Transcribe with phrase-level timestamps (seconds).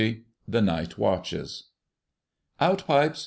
[0.27, 1.65] * *THE NIGHT WATCHES.*
[2.59, 3.19] "Out pipes!